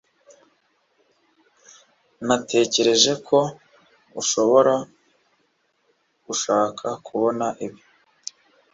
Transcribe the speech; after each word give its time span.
natekereje 2.27 3.11
ko 3.27 3.37
ushobora 4.21 4.75
gushaka 6.25 6.87
kubona 7.05 7.45
ibi 7.65 7.81